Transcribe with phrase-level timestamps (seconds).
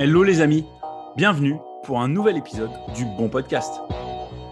[0.00, 0.64] Hello les amis,
[1.16, 3.80] bienvenue pour un nouvel épisode du Bon Podcast.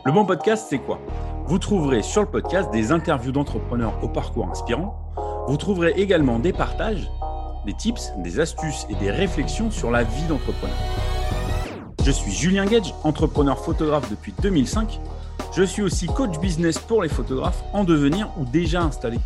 [0.05, 0.99] Le Bon Podcast, c'est quoi?
[1.47, 4.99] Vous trouverez sur le podcast des interviews d'entrepreneurs au parcours inspirant.
[5.47, 7.09] Vous trouverez également des partages,
[7.65, 10.77] des tips, des astuces et des réflexions sur la vie d'entrepreneur.
[12.05, 14.99] Je suis Julien Gage, entrepreneur photographe depuis 2005.
[15.57, 19.21] Je suis aussi coach business pour les photographes en devenir ou déjà installés.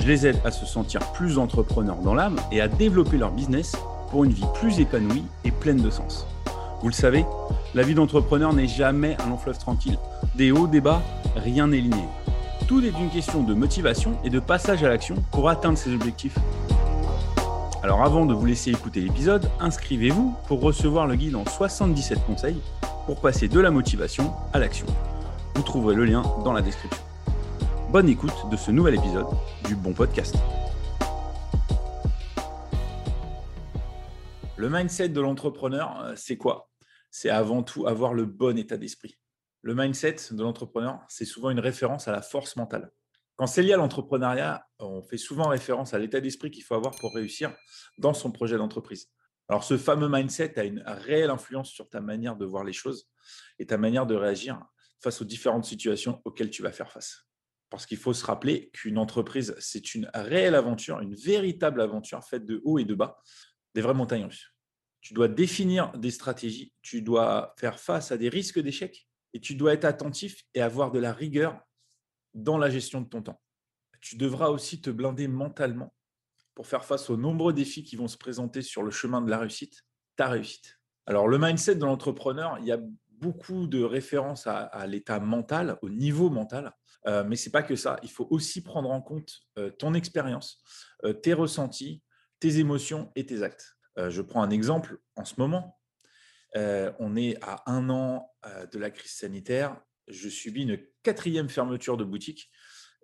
[0.00, 3.76] Je les aide à se sentir plus entrepreneurs dans l'âme et à développer leur business
[4.12, 6.26] pour une vie plus épanouie et pleine de sens.
[6.82, 7.24] Vous le savez,
[7.74, 9.98] la vie d'entrepreneur n'est jamais un long fleuve tranquille.
[10.34, 11.00] Des hauts, des bas,
[11.34, 12.10] rien n'est linéaire.
[12.68, 16.36] Tout est une question de motivation et de passage à l'action pour atteindre ses objectifs.
[17.82, 22.60] Alors avant de vous laisser écouter l'épisode, inscrivez-vous pour recevoir le guide en 77 conseils
[23.06, 24.86] pour passer de la motivation à l'action.
[25.54, 27.02] Vous trouverez le lien dans la description.
[27.90, 29.26] Bonne écoute de ce nouvel épisode
[29.66, 30.36] du Bon Podcast.
[34.62, 36.70] Le mindset de l'entrepreneur, euh, c'est quoi?
[37.10, 39.18] C'est avant tout avoir le bon état d'esprit.
[39.62, 42.92] Le mindset de l'entrepreneur, c'est souvent une référence à la force mentale.
[43.34, 46.94] Quand c'est lié à l'entrepreneuriat, on fait souvent référence à l'état d'esprit qu'il faut avoir
[46.94, 47.52] pour réussir
[47.98, 49.10] dans son projet d'entreprise.
[49.48, 53.10] Alors ce fameux mindset a une réelle influence sur ta manière de voir les choses
[53.58, 54.64] et ta manière de réagir
[55.00, 57.26] face aux différentes situations auxquelles tu vas faire face.
[57.68, 62.46] Parce qu'il faut se rappeler qu'une entreprise, c'est une réelle aventure, une véritable aventure faite
[62.46, 63.20] de haut et de bas,
[63.74, 64.51] des vraies montagnes russes.
[65.02, 69.56] Tu dois définir des stratégies, tu dois faire face à des risques d'échec et tu
[69.56, 71.60] dois être attentif et avoir de la rigueur
[72.34, 73.42] dans la gestion de ton temps.
[74.00, 75.92] Tu devras aussi te blinder mentalement
[76.54, 79.38] pour faire face aux nombreux défis qui vont se présenter sur le chemin de la
[79.38, 79.82] réussite,
[80.16, 80.78] ta réussite.
[81.06, 82.78] Alors le mindset de l'entrepreneur, il y a
[83.10, 86.72] beaucoup de références à, l'état mental, au niveau mental,
[87.06, 87.98] euh, mais ce n'est pas que ça.
[88.02, 90.62] Il faut aussi prendre en compte euh, ton expérience,
[91.04, 92.02] euh, tes ressentis,
[92.40, 93.76] tes émotions et tes actes.
[93.96, 95.78] Je prends un exemple en ce moment.
[96.54, 98.30] on est à un an
[98.72, 99.80] de la crise sanitaire.
[100.08, 102.50] Je subis une quatrième fermeture de boutique.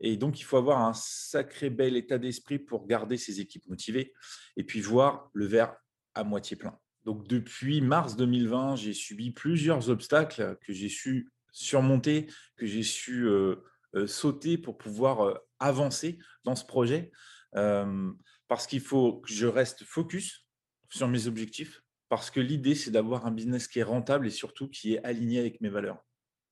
[0.01, 4.15] Et donc, il faut avoir un sacré bel état d'esprit pour garder ses équipes motivées
[4.57, 5.77] et puis voir le verre
[6.15, 6.79] à moitié plein.
[7.05, 12.27] Donc depuis mars 2020, j'ai subi plusieurs obstacles que j'ai su surmonter,
[12.57, 13.57] que j'ai su euh,
[13.95, 17.11] euh, sauter pour pouvoir euh, avancer dans ce projet.
[17.53, 20.47] parce qu'il faut que je reste focus
[20.89, 24.69] sur mes objectifs, parce que l'idée, c'est d'avoir un business qui est rentable et surtout
[24.69, 26.05] qui est aligné avec mes valeurs.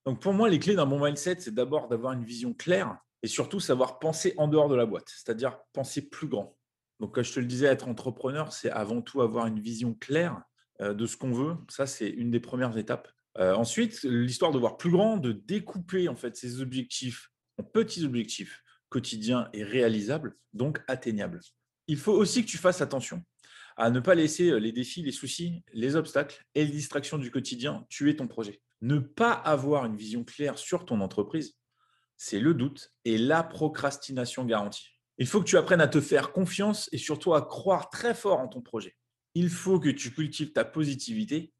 [0.04, 3.28] Donc pour moi, les clés d'un bon mindset, c'est d'abord d'avoir une vision claire et
[3.28, 6.56] surtout savoir penser en dehors de la boîte, c'est-à-dire penser plus grand.
[7.00, 10.40] Donc, comme je te le disais, être entrepreneur, c'est avant tout avoir une vision claire
[10.80, 11.56] euh, de ce qu'on veut.
[11.68, 13.08] Ça, c'est une des premières étapes.
[13.38, 18.04] Euh, ensuite, l'histoire de voir plus grand, de découper en fait ses objectifs en petits
[18.04, 21.40] objectifs quotidiens et réalisables, donc atteignables.
[21.86, 23.24] Il faut aussi que tu fasses attention
[23.76, 27.30] à ne pas laisser euh, les défis, les soucis, les obstacles et les distractions du
[27.30, 28.60] quotidien tuer ton projet.
[28.80, 31.56] Ne pas avoir une vision claire sur ton entreprise,
[32.16, 34.88] c'est le doute et la procrastination garantie.
[35.18, 38.40] Il faut que tu apprennes à te faire confiance et surtout à croire très fort
[38.40, 38.96] en ton projet.
[39.34, 41.52] Il faut que tu cultives ta positivité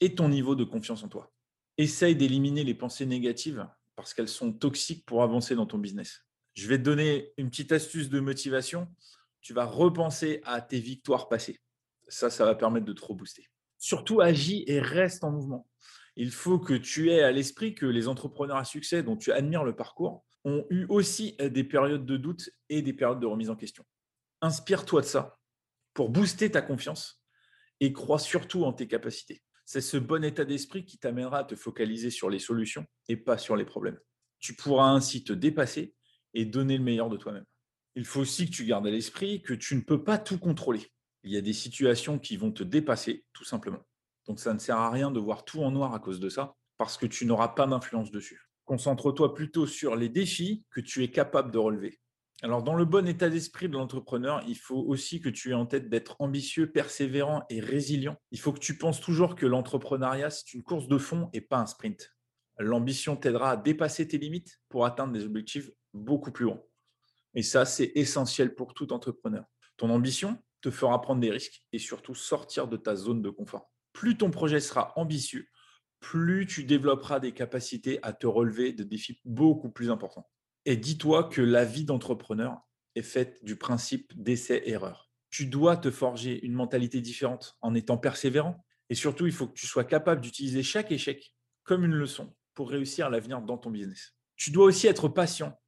[0.00, 1.32] et ton niveau de confiance en toi.
[1.76, 6.24] Essaye d'éliminer les pensées négatives parce qu'elles sont toxiques pour avancer dans ton business.
[6.54, 8.88] Je vais te donner une petite astuce de motivation.
[9.44, 11.60] Tu vas repenser à tes victoires passées.
[12.08, 13.46] Ça, ça va permettre de te rebooster.
[13.76, 15.68] Surtout, agis et reste en mouvement.
[16.16, 19.62] Il faut que tu aies à l'esprit que les entrepreneurs à succès dont tu admires
[19.62, 23.56] le parcours ont eu aussi des périodes de doute et des périodes de remise en
[23.56, 23.84] question.
[24.40, 25.38] Inspire-toi de ça
[25.92, 27.22] pour booster ta confiance
[27.80, 29.42] et crois surtout en tes capacités.
[29.66, 33.36] C'est ce bon état d'esprit qui t'amènera à te focaliser sur les solutions et pas
[33.36, 34.00] sur les problèmes.
[34.38, 35.94] Tu pourras ainsi te dépasser
[36.32, 37.44] et donner le meilleur de toi-même.
[37.96, 40.90] Il faut aussi que tu gardes à l'esprit que tu ne peux pas tout contrôler.
[41.22, 43.80] Il y a des situations qui vont te dépasser, tout simplement.
[44.26, 46.56] Donc ça ne sert à rien de voir tout en noir à cause de ça,
[46.76, 48.40] parce que tu n'auras pas d'influence dessus.
[48.64, 52.00] Concentre-toi plutôt sur les défis que tu es capable de relever.
[52.42, 55.66] Alors, dans le bon état d'esprit de l'entrepreneur, il faut aussi que tu aies en
[55.66, 58.16] tête d'être ambitieux, persévérant et résilient.
[58.32, 61.58] Il faut que tu penses toujours que l'entrepreneuriat, c'est une course de fond et pas
[61.58, 62.10] un sprint.
[62.58, 66.68] L'ambition t'aidera à dépasser tes limites pour atteindre des objectifs beaucoup plus hauts.
[67.34, 69.44] Et ça, c'est essentiel pour tout entrepreneur.
[69.76, 73.70] Ton ambition te fera prendre des risques et surtout sortir de ta zone de confort.
[73.92, 75.48] Plus ton projet sera ambitieux,
[76.00, 80.28] plus tu développeras des capacités à te relever de défis beaucoup plus importants.
[80.64, 82.60] Et dis-toi que la vie d'entrepreneur
[82.94, 85.10] est faite du principe d'essai-erreur.
[85.30, 88.64] Tu dois te forger une mentalité différente en étant persévérant.
[88.88, 91.34] Et surtout, il faut que tu sois capable d'utiliser chaque échec
[91.64, 94.14] comme une leçon pour réussir l'avenir dans ton business.
[94.36, 95.58] Tu dois aussi être patient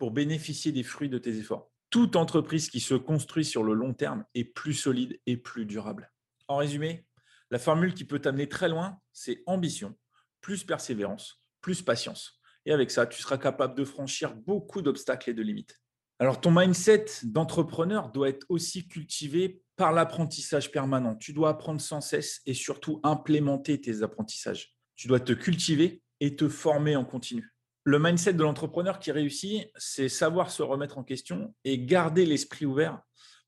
[0.00, 1.70] pour bénéficier des fruits de tes efforts.
[1.90, 6.10] Toute entreprise qui se construit sur le long terme est plus solide et plus durable.
[6.48, 7.06] En résumé,
[7.50, 9.98] La formule qui peut t'amener très loin, c'est ambition,
[10.40, 12.40] plus persévérance, plus patience.
[12.64, 15.80] Et avec ça, tu seras capable de franchir beaucoup d'obstacles et de limites.
[16.20, 21.16] Alors, ton mindset d'entrepreneur doit être aussi cultivé par l'apprentissage permanent.
[21.16, 24.76] Tu dois apprendre sans cesse et surtout implémenter tes apprentissages.
[24.96, 27.52] Tu dois te cultiver et te former en continu.
[27.90, 32.64] Le mindset de l'entrepreneur qui réussit, c'est savoir se remettre en question et garder l'esprit
[32.64, 33.02] ouvert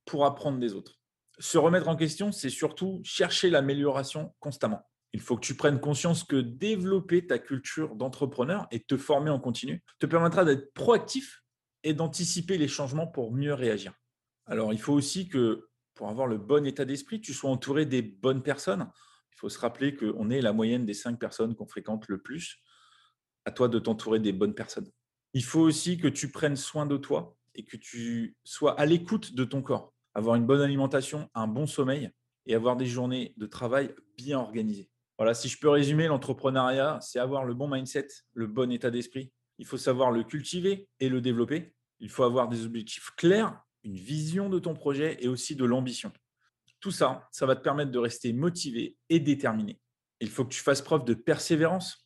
[0.05, 0.99] pour apprendre des autres.
[1.39, 4.83] Se remettre en question, c'est surtout chercher l'amélioration constamment.
[5.12, 9.39] Il faut que tu prennes conscience que développer ta culture d'entrepreneur et te former en
[9.39, 11.44] continu te permettra d'être proactif
[11.85, 13.93] et d'anticiper les changements pour mieux réagir.
[14.47, 18.03] Alors, il faut aussi que pour avoir le bon état d'esprit, tu sois entouré des
[18.03, 18.91] bonnes personnes.
[19.31, 22.61] Il faut se rappeler qu'on est la moyenne des cinq personnes qu'on fréquente le plus.
[23.44, 24.91] À toi de t'entourer des bonnes personnes.
[25.35, 29.35] Il faut aussi que tu prennes soin de toi et que tu sois à l'écoute
[29.35, 29.93] de ton corps.
[30.15, 32.11] Avoir une bonne alimentation, un bon sommeil
[32.47, 34.91] et avoir des journées de travail bien organisées.
[35.19, 39.33] Voilà, si je peux résumer, l'entrepreneuriat, c'est avoir le bon mindset, le bon état d'esprit.
[39.59, 41.75] Il faut savoir le cultiver et le développer.
[42.00, 46.12] Il faut avoir des objectifs clairs, une vision de ton projet et aussi de l'ambition.
[46.81, 49.81] Tout ça, ça va te permettre de rester motivé et déterminé.
[50.21, 52.01] Il faut que tu fasses preuve de persévérance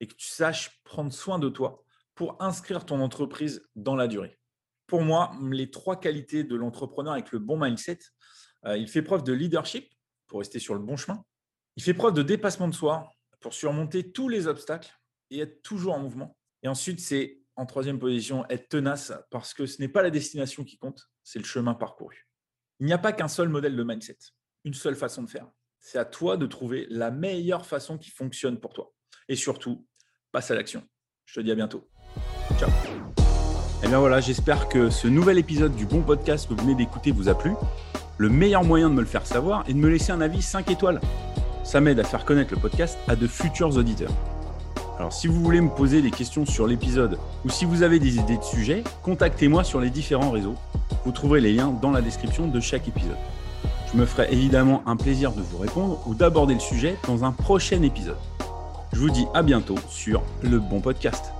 [0.00, 4.38] et que tu saches prendre soin de toi pour inscrire ton entreprise dans la durée.
[4.86, 8.00] Pour moi, les trois qualités de l'entrepreneur avec le bon mindset,
[8.66, 9.88] euh, il fait preuve de leadership
[10.26, 11.24] pour rester sur le bon chemin.
[11.76, 13.10] Il fait preuve de dépassement de soi
[13.40, 14.92] pour surmonter tous les obstacles
[15.30, 16.36] et être toujours en mouvement.
[16.62, 20.64] Et ensuite, c'est en troisième position, être tenace parce que ce n'est pas la destination
[20.64, 22.26] qui compte, c'est le chemin parcouru.
[22.80, 24.18] Il n'y a pas qu'un seul modèle de mindset,
[24.64, 25.48] une seule façon de faire.
[25.78, 28.92] C'est à toi de trouver la meilleure façon qui fonctionne pour toi.
[29.28, 29.86] Et surtout,
[30.32, 30.82] passe à l'action.
[31.26, 31.86] Je te dis à bientôt.
[32.58, 32.68] Ciao.
[32.68, 36.74] Et eh bien voilà, j'espère que ce nouvel épisode du bon podcast que vous venez
[36.74, 37.52] d'écouter vous a plu.
[38.18, 40.70] Le meilleur moyen de me le faire savoir est de me laisser un avis 5
[40.70, 41.00] étoiles.
[41.64, 44.12] Ça m'aide à faire connaître le podcast à de futurs auditeurs.
[44.98, 48.18] Alors si vous voulez me poser des questions sur l'épisode ou si vous avez des
[48.18, 50.56] idées de sujets, contactez-moi sur les différents réseaux.
[51.06, 53.16] Vous trouverez les liens dans la description de chaque épisode.
[53.92, 57.32] Je me ferai évidemment un plaisir de vous répondre ou d'aborder le sujet dans un
[57.32, 58.18] prochain épisode.
[58.92, 61.32] Je vous dis à bientôt sur le bon podcast.